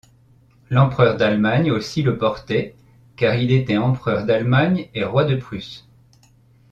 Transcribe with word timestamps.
L'empereur 0.71 1.15
d'Allemagne 1.15 1.69
aussi 1.69 2.01
le 2.01 2.17
portait 2.17 2.73
car 3.17 3.35
il 3.35 3.51
était 3.51 3.77
empereur 3.77 4.25
d'Allemagne 4.25 4.89
et 4.95 5.03
roi 5.03 5.25
de 5.25 5.35
Prusse. 5.35 5.85